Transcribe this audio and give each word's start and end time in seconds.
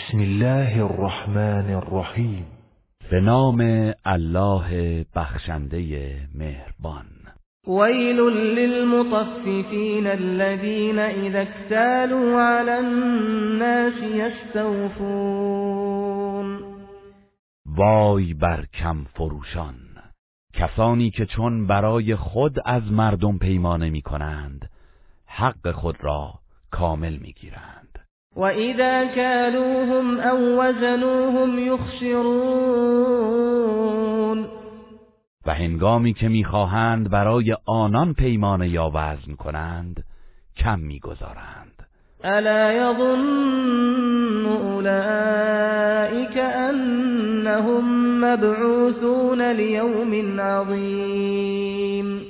بسم 0.00 0.18
الله 0.18 0.84
الرحمن 0.84 1.74
الرحیم. 1.74 2.46
به 3.10 3.20
نام 3.20 3.60
الله 4.04 5.04
بخشنده 5.16 6.16
مهربان. 6.34 7.06
ویل 7.66 8.20
للمطففین 8.58 10.06
الذين 10.06 10.98
اذا 10.98 11.40
اكتالوا 11.40 12.40
على 12.42 12.70
الناس 12.70 14.02
يستوفون 14.02 15.00
وای 17.66 18.34
بر 18.34 18.66
کم 18.72 19.04
فروشان. 19.04 19.74
کسانی 20.54 21.10
که 21.10 21.26
چون 21.26 21.66
برای 21.66 22.16
خود 22.16 22.58
از 22.64 22.92
مردم 22.92 23.38
پیمانه 23.38 23.90
می 23.90 24.02
کنند 24.02 24.70
حق 25.26 25.70
خود 25.70 25.96
را 26.00 26.34
کامل 26.70 27.16
می 27.16 27.32
گیرند 27.32 27.89
و 28.36 28.42
اذا 28.42 29.06
كالوهم 29.14 30.20
او 30.20 30.60
وزنوهم 30.60 31.58
یخسرون 31.58 33.10
و 35.46 35.54
هنگامی 35.54 36.12
که 36.12 36.28
می‌خواهند 36.28 37.10
برای 37.10 37.56
آنان 37.66 38.14
پیمانه 38.14 38.68
یا 38.68 38.90
وزن 38.94 39.34
کنند 39.34 40.04
کم 40.56 40.78
می‌گذارند. 40.78 41.86
الا 42.24 42.72
یظن 42.72 44.46
اولئک 44.46 46.36
انهم 46.36 47.84
مبعوثون 48.24 49.42
لیوم 49.42 50.40
عظیم 50.40 52.20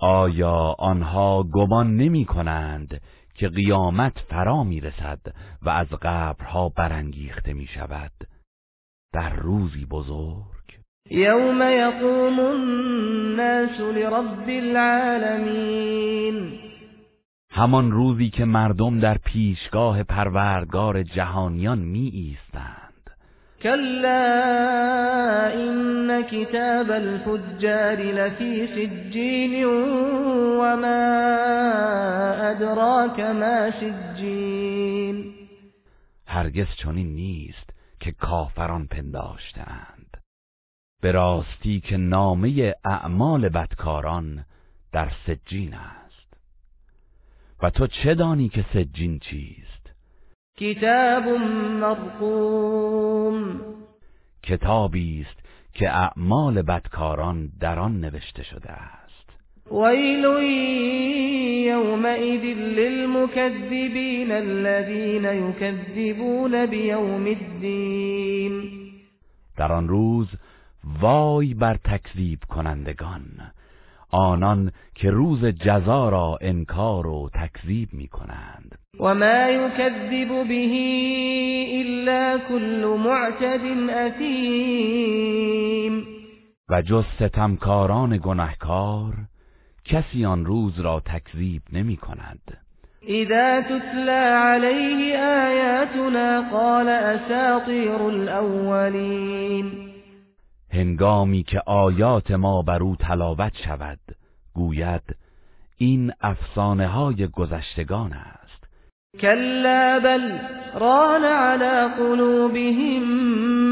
آیا 0.00 0.74
آنها 0.78 1.42
گمان 1.42 1.96
نمی 1.96 2.24
کنند 2.24 3.00
که 3.38 3.48
قیامت 3.48 4.18
فرا 4.18 4.64
می 4.64 4.80
رسد 4.80 5.20
و 5.62 5.68
از 5.68 5.86
قبرها 5.86 6.68
برانگیخته 6.68 7.52
می 7.52 7.66
شود 7.66 8.12
در 9.12 9.36
روزی 9.36 9.84
بزرگ. 9.84 10.78
یوم 11.10 11.62
یقوم 11.62 12.40
الناس 12.40 13.80
لرب 13.80 14.48
العالمین. 14.48 16.58
همان 17.50 17.92
روزی 17.92 18.30
که 18.30 18.44
مردم 18.44 19.00
در 19.00 19.18
پیشگاه 19.18 20.02
پروردگار 20.02 21.02
جهانیان 21.02 21.78
می 21.78 22.08
ایستند 22.08 22.87
کلا 23.62 25.46
این 25.46 26.22
کتاب 26.22 26.90
الفجار 26.90 27.96
لفی 27.96 28.66
سجین 28.66 29.64
وما 29.64 30.98
ادراک 32.50 33.20
ما 33.20 33.70
سجین 33.70 35.34
هرگز 36.26 36.66
چنین 36.76 37.14
نیست 37.14 37.70
که 38.00 38.12
کافران 38.12 38.86
پنداشتند 38.86 40.16
به 41.02 41.12
راستی 41.12 41.80
که 41.80 41.96
نامه 41.96 42.74
اعمال 42.84 43.48
بدکاران 43.48 44.44
در 44.92 45.10
سجین 45.26 45.74
است. 45.74 46.36
و 47.62 47.70
تو 47.70 47.86
چه 47.86 48.14
دانی 48.14 48.48
که 48.48 48.64
سجین 48.74 49.18
چیست؟ 49.18 49.77
کتاب 50.60 51.24
مرقوم. 51.80 53.60
کتابی 54.42 55.26
است 55.28 55.38
که 55.74 55.90
اعمال 55.90 56.62
بدکاران 56.62 57.50
در 57.60 57.78
آن 57.78 58.00
نوشته 58.00 58.42
شده 58.42 58.70
است. 58.70 59.30
ویل 59.72 60.24
یومئذ 61.66 62.44
للمکذبین 62.56 64.32
الذین 64.32 65.24
یکذبون 65.24 66.66
بیوم 66.66 67.24
الدین. 67.24 68.70
در 69.56 69.72
آن 69.72 69.88
روز 69.88 70.28
وای 71.00 71.54
بر 71.54 71.76
تکذیب 71.76 72.38
کنندگان. 72.48 73.22
آنان 74.10 74.72
که 74.94 75.10
روز 75.10 75.44
جزا 75.44 76.08
را 76.08 76.38
انکار 76.40 77.06
و 77.06 77.30
تکذیب 77.34 77.88
می 77.92 78.08
کنند 78.08 78.78
و 79.00 79.14
ما 79.14 79.50
یکذب 79.50 80.48
به 80.48 80.68
الا 81.80 82.38
كل 82.48 82.84
معتد 82.84 83.60
اثیم 83.90 85.18
و 86.68 86.82
جز 86.82 87.04
ستمکاران 87.20 88.18
گناهکار 88.18 89.14
کسی 89.84 90.24
آن 90.24 90.46
روز 90.46 90.80
را 90.80 91.02
تکذیب 91.06 91.62
نمی 91.72 91.96
کند 91.96 92.58
اذا 93.08 93.62
تتلى 93.62 94.10
عليه 94.10 95.18
آیاتنا 95.18 96.42
قال 96.50 96.88
اساطیر 96.88 98.02
الاولین 98.02 99.87
هنگامی 100.70 101.42
که 101.42 101.62
آیات 101.66 102.30
ما 102.30 102.62
بر 102.62 102.82
او 102.82 102.96
تلاوت 102.96 103.52
شود 103.64 103.98
گوید 104.54 105.16
این 105.76 106.12
افسانه 106.20 106.86
های 106.86 107.26
گذشتگان 107.26 108.12
است. 108.12 108.68
کلا 109.20 110.00
بل 110.04 110.38
ران 110.80 111.24
على 111.24 111.94
قلوبهم 111.94 113.02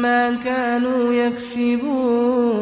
ما 0.00 0.44
كانوا 0.44 1.14
یکسبون. 1.14 2.60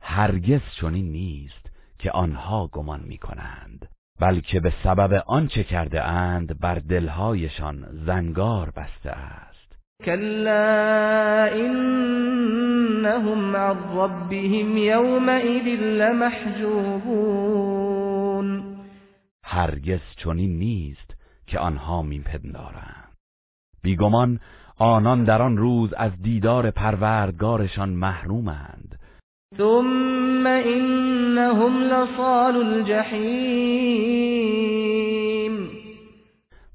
هرگز 0.00 0.60
چنین 0.80 1.12
نیست 1.12 1.70
که 1.98 2.10
آنها 2.10 2.66
گمان 2.66 3.00
می 3.00 3.18
کنند 3.18 3.88
بلکه 4.20 4.60
به 4.60 4.72
سبب 4.84 5.22
آنچه 5.26 5.64
کرده 5.64 6.02
اند 6.02 6.60
بر 6.60 6.74
دلهایشان 6.74 7.86
زنگار 8.06 8.70
بسته 8.70 9.10
است. 9.10 9.47
كلا 10.08 11.52
إنهم 11.52 13.40
عن 13.56 13.76
ربهم 13.94 14.76
يومئذ 14.76 15.66
لمحجوبون 16.00 17.18
هرگز 19.44 20.00
چنین 20.16 20.58
نیست 20.58 21.14
که 21.46 21.58
آنها 21.58 22.02
میپندارند. 22.02 23.12
بیگمان 23.82 24.40
آنان 24.78 25.24
در 25.24 25.42
آن 25.42 25.56
روز 25.56 25.92
از 25.92 26.12
دیدار 26.22 26.70
پروردگارشان 26.70 27.88
محرومند. 27.88 28.98
ثم 29.56 30.46
انهم 30.46 31.82
لصال 31.82 32.56
الجحیم 32.56 34.08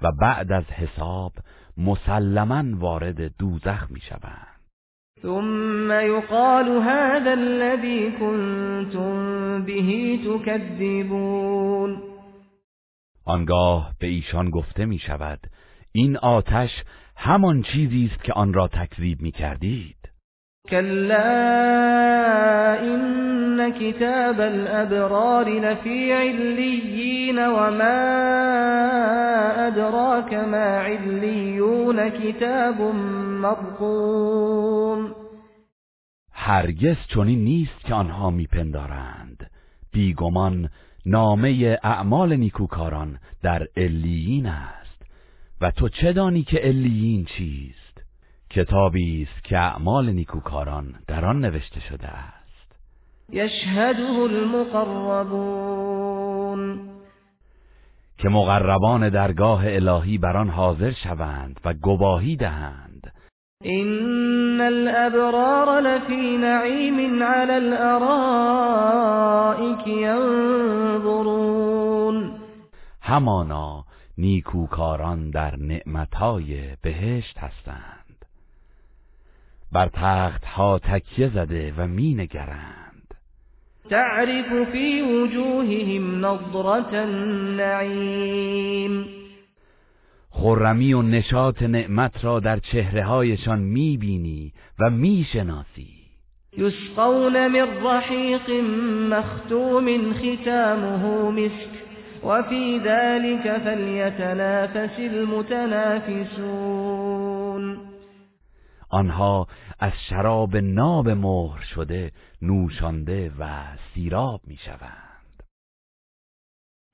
و 0.02 0.12
بعد 0.22 0.52
از 0.52 0.64
حساب 0.64 1.32
مسلما 1.78 2.64
وارد 2.80 3.38
دوزخ 3.38 3.92
می 3.92 4.00
شوند 4.00 4.54
ثم 5.22 5.92
يقال 5.92 6.70
هذا 6.70 7.34
الذي 7.34 8.12
كنتم 8.12 9.66
به 9.66 10.20
تكذبون. 10.26 12.02
آنگاه 13.26 13.94
به 14.00 14.08
ایشان 14.08 14.50
گفته 14.50 14.86
می 14.86 15.00
شود 15.00 15.40
این 15.92 16.18
آتش 16.18 16.70
همان 17.16 17.62
چیزی 17.62 18.10
است 18.14 18.24
که 18.24 18.34
آن 18.34 18.54
را 18.54 18.68
تکذیب 18.68 19.22
می 19.22 19.32
کردید 19.32 20.03
كلا 20.70 21.24
إن 22.84 23.72
كتاب 23.72 24.42
الأبرار 24.42 25.50
لفي 25.60 26.14
عليين 26.14 27.40
وما 27.40 27.98
أدراك 29.68 30.34
ما 30.34 30.80
عليون 30.80 32.10
كتاب 32.10 32.82
مرقوم. 33.42 35.16
هرگز 36.34 36.98
چنین 37.08 37.44
نیست 37.44 37.86
که 37.86 37.94
آنها 37.94 38.30
میپندارند. 38.30 39.50
بیگمان 39.92 40.70
نامه 41.06 41.80
اعمال 41.84 42.36
نیکوکاران 42.36 43.20
در 43.44 43.68
علیین 43.78 44.46
است. 44.46 45.02
و 45.62 45.72
تو 45.72 45.90
چه 45.90 46.14
دانی 46.14 46.44
که 46.44 46.58
علیین 46.58 47.26
چیست؟ 47.26 47.83
کتابی 48.56 49.24
است 49.24 49.44
که 49.44 49.58
اعمال 49.58 50.10
نیکوکاران 50.10 50.96
در 51.08 51.26
آن 51.26 51.42
نوشته 51.42 51.80
شده 51.80 52.08
است. 52.08 52.76
یشهده 53.30 54.10
المقربون. 54.20 55.74
که 58.18 58.30
مقربان 58.30 59.10
درگاه 59.10 59.64
الهی 59.66 60.18
بر 60.18 60.38
آن 60.38 60.50
حاضر 60.50 60.92
شوند 60.92 61.60
و 61.66 61.74
گواهی 61.74 62.36
دهند. 62.36 63.14
این 63.62 64.62
الابرار 64.62 65.82
لفی 65.82 66.38
نعیم 66.38 67.24
علی 67.24 67.52
الارائک 67.52 69.08
ینظرون. 69.88 71.34
همانا 73.02 73.86
نیکوکاران 74.18 75.30
در 75.30 75.56
نعمتهای 75.56 76.76
بهشت 76.82 77.38
هستند. 77.38 78.03
بر 79.74 79.90
تخت 79.94 80.46
ها 80.46 80.80
تکیه 80.80 81.30
زده 81.30 81.74
و 81.78 81.88
می 81.88 82.14
نگرند 82.14 83.14
تعرف 83.90 84.70
فی 84.72 85.02
وجوههم 85.02 86.26
نظرة 86.26 86.94
النعیم. 86.94 89.06
خرمی 90.30 90.94
و 90.94 91.02
نشاط 91.02 91.62
نعمت 91.62 92.26
را 92.26 92.40
در 92.40 92.60
چهرههایشان 92.60 93.60
می‌بینی 93.60 94.54
و 94.80 94.90
می‌شناسی. 94.90 95.90
یسقون 96.58 97.48
من 97.48 97.68
رحیق 97.84 98.50
مختوم 99.10 100.14
ختامه 100.14 101.32
مسک 101.32 101.70
وفي 102.24 102.80
ذلك 102.80 103.58
فليتنافس 103.58 105.00
المتنافسون. 105.00 106.83
آنها 108.94 109.48
از 109.80 109.92
شراب 110.10 110.58
ناب 110.58 111.10
مهر 111.10 111.62
شده 111.76 112.12
نوشانده 112.42 113.32
و 113.40 113.64
سیراب 113.94 114.42
می‌شوند. 114.48 115.44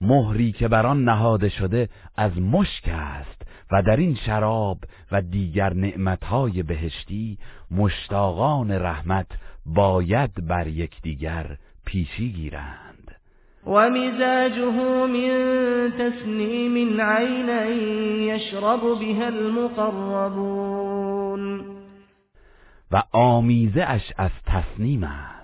مهری 0.01 0.51
که 0.51 0.67
بر 0.67 0.85
آن 0.85 1.03
نهاده 1.03 1.49
شده 1.49 1.89
از 2.17 2.37
مشک 2.37 2.87
است 2.87 3.41
و 3.71 3.81
در 3.81 3.95
این 3.97 4.15
شراب 4.15 4.77
و 5.11 5.21
دیگر 5.21 5.73
نعمتهای 5.73 6.63
بهشتی 6.63 7.37
مشتاقان 7.71 8.71
رحمت 8.71 9.27
باید 9.65 10.47
بر 10.47 10.67
یکدیگر 10.67 11.57
پیشی 11.85 12.31
گیرند. 12.31 13.15
ومزاجه 13.65 14.71
من 15.07 15.91
تسنیم 15.99 17.01
عینا 17.01 17.65
یشرب 18.35 18.81
بها 18.81 19.25
المقربون. 19.25 20.59
و 22.91 23.03
آمیزه 23.11 23.83
اش 23.87 24.13
از 24.17 24.31
تصنیم 24.45 25.03
است. 25.03 25.39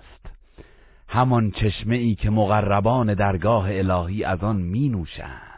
همان 1.08 1.52
چشمه 1.52 1.96
ای 1.96 2.16
که 2.16 2.30
مقربان 2.30 3.14
درگاه 3.14 3.68
الهی 3.70 4.24
از 4.24 4.44
آن 4.44 4.56
می 4.56 4.90
نوشند 4.90 5.56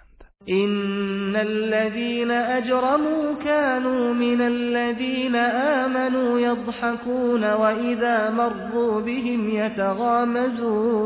إن 0.50 1.36
الذين 1.36 2.32
أجرموا 2.32 3.34
كانوا 3.44 4.14
من 4.14 4.42
الذين 4.42 5.36
آمنوا 5.36 6.40
يضحكون 6.40 7.54
وإذا 7.54 8.30
مروا 8.30 9.02
بهم 9.02 9.50
يتغامزون. 9.50 10.98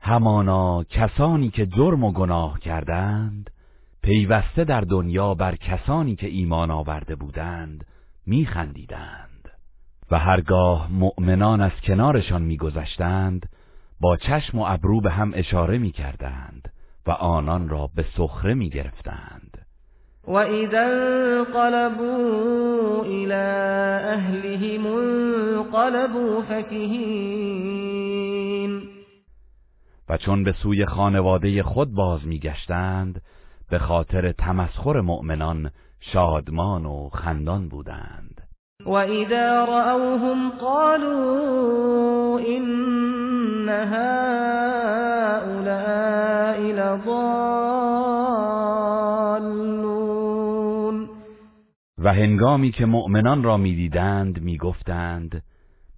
همانا 0.00 0.84
کسانی 0.90 1.50
که 1.50 1.66
جرم 1.66 2.04
و 2.04 2.12
گناه 2.12 2.58
کردند 2.60 3.50
پیوسته 4.02 4.64
در 4.64 4.80
دنیا 4.80 5.34
بر 5.34 5.56
کسانی 5.56 6.16
که 6.16 6.26
ایمان 6.26 6.70
آورده 6.70 7.14
بودند. 7.14 7.84
میخندیدند 8.26 9.50
و 10.10 10.18
هرگاه 10.18 10.92
مؤمنان 10.92 11.60
از 11.60 11.72
کنارشان 11.82 12.42
میگذشتند 12.42 13.48
با 14.00 14.16
چشم 14.16 14.58
و 14.58 14.64
ابرو 14.68 15.00
به 15.00 15.10
هم 15.10 15.32
اشاره 15.34 15.78
می‌کردند 15.78 16.72
و 17.06 17.10
آنان 17.10 17.68
را 17.68 17.90
به 17.94 18.04
سخره 18.16 18.54
می‌گرفتند. 18.54 19.66
و 20.28 20.32
اذا 20.32 20.82
انقلبوا 21.38 23.02
الى 23.02 23.32
اهلهم 24.14 24.86
انقلبوا 24.86 26.42
فکهین 26.42 27.86
و 30.08 30.16
چون 30.16 30.44
به 30.44 30.52
سوی 30.52 30.86
خانواده 30.86 31.62
خود 31.62 31.94
باز 31.94 32.26
میگشتند 32.26 33.22
به 33.70 33.78
خاطر 33.78 34.32
تمسخر 34.32 35.00
مؤمنان 35.00 35.70
شادمان 36.00 36.86
و 36.86 37.08
خندان 37.08 37.68
بودند. 37.68 38.40
و 38.86 38.90
اذا 38.90 39.64
رأوهم 39.64 40.50
قالوا 40.50 42.38
ان 42.38 43.68
هؤلاء 43.68 44.16
لضالون. 46.60 47.16
و 51.98 52.12
هنگامی 52.12 52.70
که 52.70 52.86
مؤمنان 52.86 53.42
را 53.42 53.56
می‌دیدند 53.56 54.42
می‌گفتند 54.42 55.42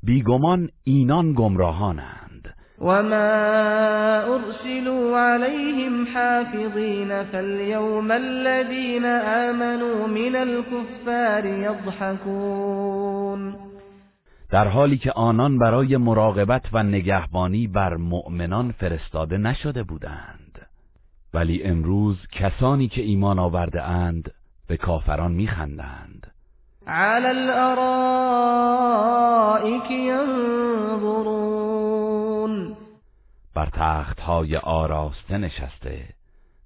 بیگمان 0.03 0.69
اینان 0.85 1.33
گمراهانند. 1.33 2.27
وما 2.80 4.25
أرسلوا 4.34 5.19
عليهم 5.19 6.06
حافظين 6.06 7.25
فاليوم 7.25 8.12
الذين 8.12 9.04
آمنوا 9.04 10.06
من 10.06 10.36
الكفار 10.36 11.46
يضحكون 11.46 12.88
در 14.50 14.69
حالی 14.69 14.96
که 14.96 15.12
آنان 15.12 15.58
برای 15.58 15.96
مراقبت 15.96 16.62
و 16.72 16.82
نگهبانی 16.82 17.66
بر 17.66 17.96
مؤمنان 17.96 18.72
فرستاده 18.72 19.38
نشده 19.38 19.82
بودند. 19.82 20.66
ولی 21.34 21.62
امروز 21.62 22.16
کسانی 22.32 22.88
که 22.88 23.02
ایمان 23.02 23.38
آورده 23.38 23.82
اند 23.82 24.30
به 24.69 24.76
کافران 24.76 25.32
میخندند. 25.32 26.32
على 26.86 27.26
الارائك 27.26 27.90
ينظرون 29.90 31.38
بر 33.58 33.69
تخت 33.72 34.20
های 34.20 34.56
آراسته 34.56 35.38
نشسته 35.38 36.08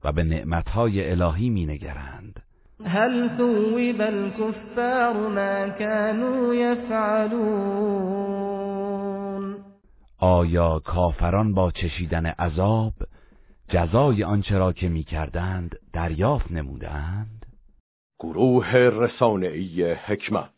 و 0.04 0.12
به 0.12 0.22
نعمت 0.22 0.68
های 0.68 1.10
الهی 1.10 1.50
می 1.50 1.66
نگرند 1.66 2.42
هل 2.84 3.28
ثوب 3.36 4.00
الكفار 4.00 5.12
ما 5.28 5.68
كانوا 5.78 6.54
يفعلون 6.54 7.82
آیا 10.18 10.78
کافران 10.78 11.54
با 11.54 11.70
چشیدن 11.70 12.26
عذاب 12.26 12.92
جزای 13.68 14.24
آنچه 14.24 14.58
را 14.58 14.72
که 14.72 14.88
می‌کردند 14.88 15.76
دریافت 15.92 16.50
نمودند 16.50 17.46
گروه 18.20 18.76
رسانه‌ای 18.76 19.92
حکمت. 19.92 20.50